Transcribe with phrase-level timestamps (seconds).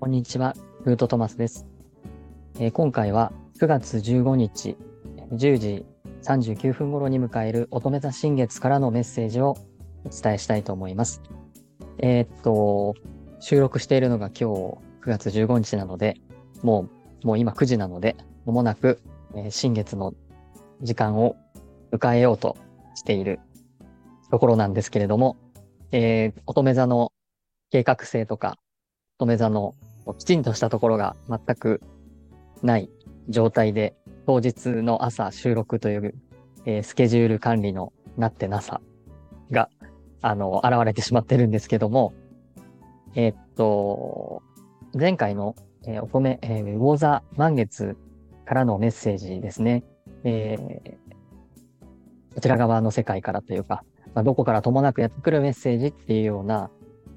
[0.00, 0.54] こんにちは、
[0.86, 1.66] ルートトマスです。
[2.58, 4.78] えー今回は9月15日
[5.32, 5.84] 10時
[6.22, 9.58] 39分頃に迎える乙女座新月からのメッセージを
[10.06, 11.20] お伝えしたいと思います。
[11.98, 12.94] えーっと、
[13.40, 16.16] 収録しているのが今日9月15日なので、
[16.62, 16.88] も
[17.22, 18.16] う、もう今9時なので、
[18.46, 19.02] 間もなく、
[19.34, 20.14] えー新月の
[20.80, 21.36] 時間を
[21.92, 22.56] 迎えようと
[22.96, 23.38] している
[24.30, 25.36] ところなんですけれども、
[25.92, 27.12] えー乙女座の
[27.70, 28.58] 計画性とか、
[29.18, 29.74] 乙女座の
[30.18, 31.80] きちんとしたところが全く
[32.62, 32.90] ない
[33.28, 33.94] 状態で、
[34.26, 36.14] 当日の朝収録という、
[36.64, 38.80] えースケジュール管理のなってなさ
[39.50, 39.68] が、
[40.22, 42.14] あの、現れてしまってるんですけども、
[43.14, 44.42] えーっと、
[44.94, 45.54] 前回の、
[45.86, 47.96] えーお米、えー魚座満月
[48.46, 49.84] からのメッセージですね。
[50.24, 51.05] えー
[52.36, 53.82] こちら側の世界からというか、
[54.14, 56.70] まあ、どこからともなくやってくるメッセージっていうような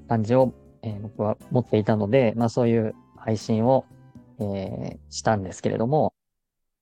[0.08, 3.84] 感じを、えー僕は持っていたので、まあそういう配信を、
[4.38, 6.14] えーしたんですけれども、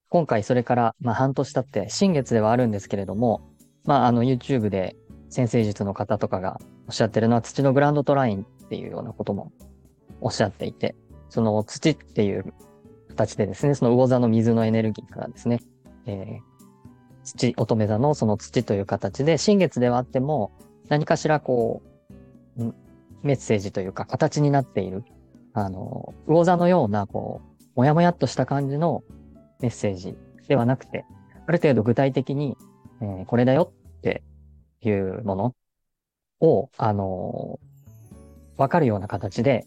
[0.08, 3.40] 今回それから、まあ半年経って、新月ではあるんですけれども、
[3.84, 4.94] まああの YouTube で
[5.30, 9.50] 先生術の方とかがおっしゃってるのは土のグランドトラインっていうようなことも
[10.20, 10.94] おっしゃっていて、
[11.28, 12.54] その土っていう
[13.08, 15.60] 形でですね、その魚座の水のエネルギーからですね、
[16.06, 16.47] えー
[17.34, 20.52] 土、乙女座のその土という形で、新月ではあっても、
[20.88, 21.82] 何かしらこ
[22.58, 22.62] う、
[23.22, 25.04] メッセージというか形になっている、
[25.52, 29.02] あの、魚座のような、こう、もやもやっとした感じの
[29.60, 30.16] メッセージ
[30.48, 31.04] ではなくて、
[31.46, 32.56] ある程度具体的に、
[33.00, 34.22] えーこれだよって
[34.82, 35.54] いうもの
[36.40, 37.60] を、あの
[38.56, 39.66] わかるような形で、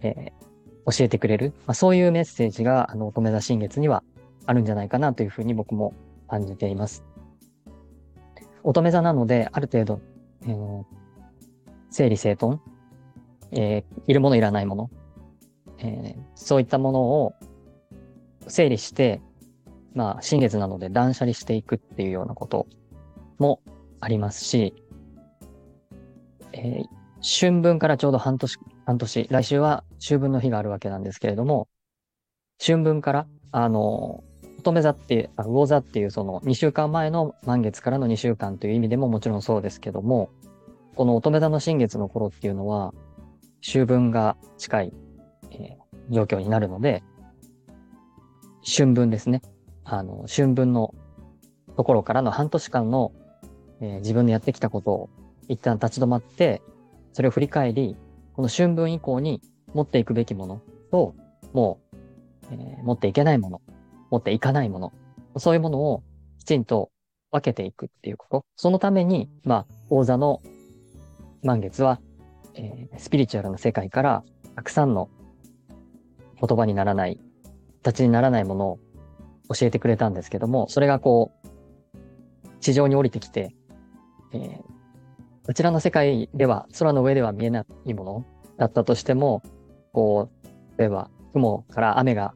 [0.00, 0.48] えー
[0.90, 4.02] 教えてくれる、まあ、そういうメッセージが、あの、乙女座新月には
[4.46, 5.92] あるんじゃないかなというふうに僕も
[6.28, 7.04] 感じています。
[8.62, 10.00] 乙女座なので、ある程度、
[10.42, 10.84] えー
[11.90, 12.60] 整理整頓、
[13.50, 14.90] えーいるものいらないもの、
[15.78, 17.34] えーそういったものを
[18.46, 19.20] 整理して、
[19.94, 22.66] まあ、新月なので断捨離していくっていうようなこと
[23.38, 23.60] も
[24.00, 24.74] ありますし、
[26.52, 31.68] えー春分からちょうど半年、半年、来週は秋分の日があるわけなんですけれども、
[32.64, 34.22] 春分から、あの、
[34.68, 40.30] 乙女座っていう、あ魚座っていうその2週間前の満月からの2週間という意味でももちろんそうですけども、
[40.94, 42.92] この乙女座の新月の頃っていうのは、
[43.62, 44.92] 秋分が近い、
[45.50, 47.02] えー状況になるので、
[48.64, 49.42] 春分ですね。
[49.84, 50.94] あの、春分の
[51.76, 53.12] ところからの半年間の、
[53.80, 55.10] えー自分でやってきたことを
[55.48, 56.62] 一旦立ち止まって、
[57.12, 57.96] それを振り返り、
[58.34, 59.42] この春分以降に
[59.74, 61.14] 持っていくべきものと、
[61.52, 61.96] もう、
[62.52, 63.60] えー持っていけないもの、
[64.10, 64.92] 持っていかないもの、
[65.36, 66.02] そういうものを
[66.38, 66.90] きちんと
[67.30, 68.44] 分けていくっていうこと。
[68.56, 70.42] そのために、まあ、王座の
[71.42, 72.00] 満月は、
[72.54, 74.24] えースピリチュアルな世界から
[74.56, 75.08] たくさんの
[76.40, 77.20] 言葉にならない、
[77.82, 78.78] 形にならないものを
[79.54, 81.48] 教えてくれたんですけども、それがこう、
[82.60, 83.54] 地上に降りてきて、
[84.32, 84.78] えー
[85.48, 88.26] こちらの世界では空の上では見えないもの
[88.58, 89.42] だったとしても、
[89.94, 92.34] こう、例えば雲から雨が、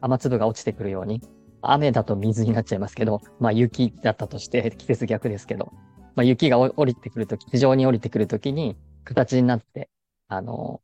[0.00, 1.20] 雨粒が落ちてくるように、
[1.62, 5.72] 雨だと水になっちゃいますけど、まあ雪だったとして季節逆ですけど、
[6.14, 9.88] まあ雪が降りてくるとき、地上に降りてくるときに形になって、
[10.28, 10.80] あの、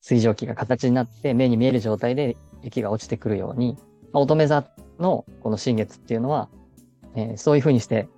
[0.00, 3.76] 水蒸気が形になって目に見える状態で雪が落ちてくるように、
[4.12, 4.64] まあ乙女座
[4.98, 6.48] のこの新月っていうのは、
[7.14, 8.08] えーそういうふうにして、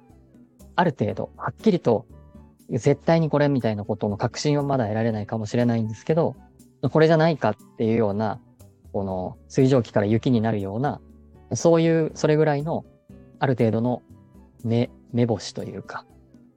[0.74, 2.06] ある程度、はっきりと
[2.70, 6.36] 絶対にこれみたいなことの確信はまだ得られないかもしれないんですけど、
[6.90, 8.40] これじゃないかっていうような、
[8.92, 11.00] この水蒸気から雪になるような、
[11.54, 12.84] そういう、それぐらいの、
[13.38, 14.02] ある程度の
[14.64, 16.06] 目、目星というか、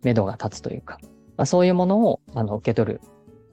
[0.03, 0.99] 目処が立つというか、
[1.37, 3.01] まあ、そういうものを、あの、受け取る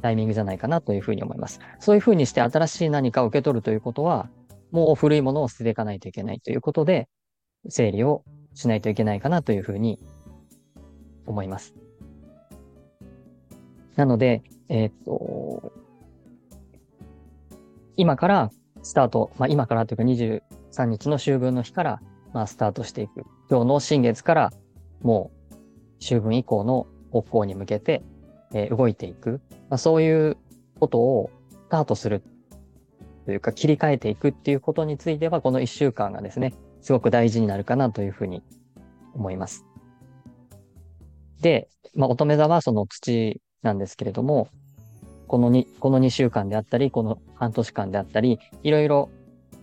[0.02, 1.60] タイミングじゃないかなというふうに思います。
[1.78, 4.28] そういうふうにして新しい何かを受け取るということは、
[4.70, 7.08] もう古いものを捨てていかないといけないということで、
[7.68, 9.98] 整理をしないといけないかなというふうに
[11.26, 11.74] 思います。
[13.96, 15.72] なので、えーっと、
[17.96, 18.50] 今から
[18.82, 22.00] スタート、まあ今からというか23日の秋分の日から、
[22.32, 23.24] まあスタートしていく。
[23.48, 24.52] 今日の新月から
[25.02, 25.54] もう
[26.00, 28.02] 秋分以降の方向に向けて、
[28.54, 29.40] えー動いていく。
[29.70, 30.36] まあそういう
[30.80, 32.22] ことをスタートする
[33.24, 38.42] というか切り替えていくっていうことについては、この1週間がですね、すごく大事になるかなというふうに
[39.14, 39.64] 思います。
[41.40, 44.48] で、まあ乙女座はその土なんですけれども、
[45.32, 49.08] このに、この2週間であったり、この半年間であったり、いろいろ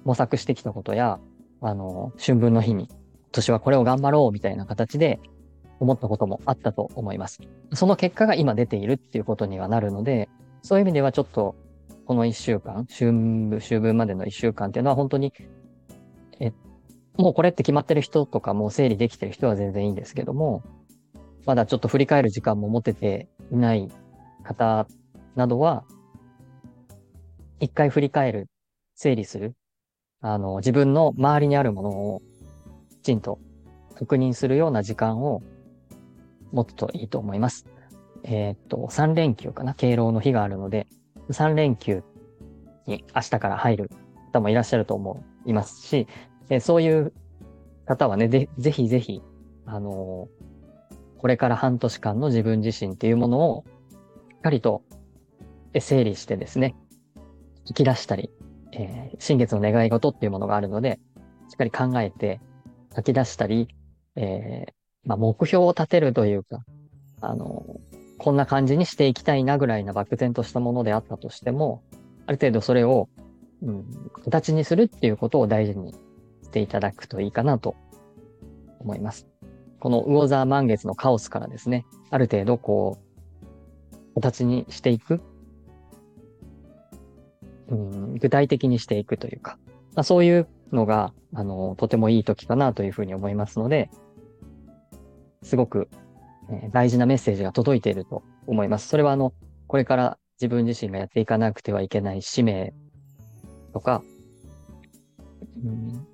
[0.04, 1.20] 模索してきたことや、
[1.62, 2.98] あの、春分の日に、今
[3.34, 5.20] 年はこれを頑張ろうみたいな形で、
[5.80, 7.40] 思ったこともあったと思います。
[7.74, 10.28] その結果が今出ているっていうことにはなるので、
[10.64, 11.56] そういう意味ではちょっと、
[12.08, 15.34] この一週間、週分、週分までの一週間っていうのは本当に、
[16.40, 16.52] え、
[17.16, 20.64] もうこれって決まってる人とかもう整理できてる人は全然いいんですけども、
[21.46, 23.88] まだちょっと振り返る時間も持てていない
[24.42, 24.88] 方
[25.40, 25.86] などは、
[27.62, 28.48] 一回振り返る、
[28.94, 29.56] 整理する、
[30.20, 32.22] あの、自分の周りにあるものを
[32.90, 33.40] きちんと
[33.96, 35.42] 確認するような時間を
[36.52, 37.66] 持つといいと思います。
[38.24, 40.88] えー、っと、3連休かな敬老の日があるので、
[41.30, 42.04] 3連休
[42.86, 43.92] に明日から入る
[44.34, 46.06] 方もいらっしゃると思いますし、
[46.50, 47.14] えそういう
[47.86, 49.22] 方はね、ぜぜひぜひ、
[49.66, 53.64] あのー、これから半年間の自分自身っていうものを、
[54.32, 54.84] しっかりと
[55.78, 56.76] 整理してですね、
[57.66, 58.32] 引き出したり、
[58.72, 61.00] えー、新月の願い事っていうものがあるので、
[61.50, 62.40] しっかり考えて
[62.96, 63.68] 書き出したり、
[64.16, 64.74] えー、
[65.06, 66.64] まあ、目標を立てるというか、
[67.22, 67.80] あの、
[68.18, 71.84] こんな感じにしていきたいなぐらいな漠然としたものであったとしても、
[72.26, 73.10] ある程度それを、
[73.62, 73.86] うん、
[74.24, 75.94] 形にするっていうことを大事に
[76.44, 77.76] していただくといいかなと
[78.80, 79.28] 思います。
[79.80, 85.22] この魚座満月のカオスからですね、ある程度こう、形にしていく、
[88.20, 89.58] 具体的にしていくというか、
[89.96, 93.90] まあ、そういうのが、あの、とてもいい時かなというふうに思いますので、
[95.42, 95.90] すごく、
[96.50, 98.88] え、大事なメッセージが届いていると思います。
[98.88, 99.34] それはあの、
[99.68, 102.74] これから自分自身がやっていかなくてはいけない使命
[103.74, 104.02] とか、
[105.64, 106.08] うん、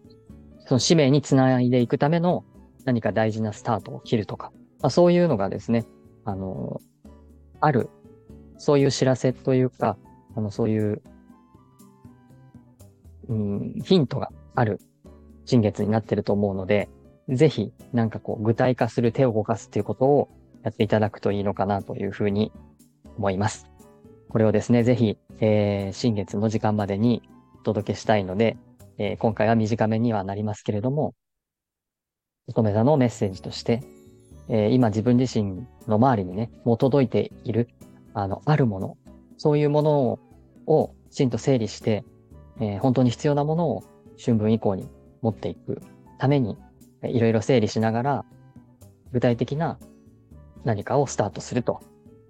[0.65, 2.43] その使命につないでいくための
[2.85, 5.85] 何か大事なスタートを切るとか、まあ、そういうのがですね、
[6.23, 6.81] あの、
[7.61, 7.89] ある、
[8.57, 9.97] そういう知らせというか、
[10.35, 11.01] あの、そういう、
[13.27, 14.79] うん、ヒントがある
[15.45, 16.89] 新月になってると思うので、
[17.29, 20.29] ぜひ、なんかこう、具体化する手を動かすっていうことを
[20.63, 22.51] やっていただくといいのかなというふうに
[23.17, 23.67] 思います。
[24.29, 27.23] これをですね、ぜひ、えー、新月の時間までに
[27.59, 28.57] お届けしたいので、
[28.97, 31.13] えー、今回は短めにはなりますけれども、
[32.47, 33.81] 乙女座のメッセージとして、
[34.47, 37.69] えー、今自分自身の周りにね、もう届いている、
[38.13, 38.97] あの、あるもの、
[39.37, 40.19] そういうもの
[40.67, 42.03] をきちんと整理して、
[42.59, 43.83] えー、本当に必要なものを
[44.23, 44.87] 春分以降に
[45.21, 45.81] 持っていく
[46.17, 46.57] ために、
[47.03, 48.25] いろいろ整理しながら、
[49.11, 49.77] 具体的な
[50.63, 51.81] 何かをスタートすると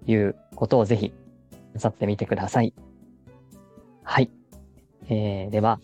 [0.06, 1.12] いうことをぜひ、
[1.74, 2.74] なさってみてください。
[4.02, 4.30] はい。
[5.08, 5.80] えー、では、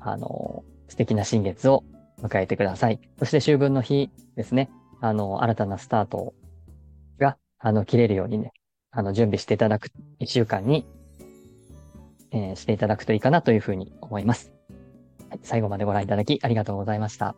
[0.00, 1.84] あのー、素敵な新月を
[2.20, 3.00] 迎えてください。
[3.18, 4.70] そして秋分の日ですね。
[5.00, 6.34] あのー、新たなスタート
[7.18, 8.52] が、あの、切れるようにね、
[8.90, 10.86] あの、準備していただく一週間に、
[12.32, 14.52] えー、していただくといいかなというふうに思います。
[15.42, 17.34] 最後までご覧いただきありがとうございました。